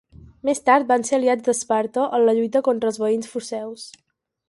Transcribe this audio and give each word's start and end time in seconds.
Més 0.47 0.61
tard 0.69 0.87
van 0.91 1.05
ser 1.09 1.15
aliats 1.17 1.45
d'Esparta 1.49 2.07
en 2.19 2.27
la 2.31 2.37
lluita 2.41 2.65
contra 2.71 2.93
els 2.93 3.01
veïns 3.07 3.33
foceus. 3.37 3.89